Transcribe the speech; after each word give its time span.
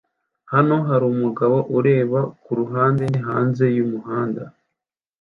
Hano 0.53 0.75
harumugabo 0.87 1.57
ureba 1.77 2.19
kuruhande 2.43 3.05
hanze 3.27 3.65
yumuhanda 3.77 4.43